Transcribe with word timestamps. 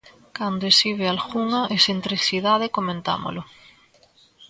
Cando 0.37 0.63
exhibe 0.71 1.05
algunha 1.07 1.61
excentricidade 1.75 2.73
comentámolo. 2.77 3.41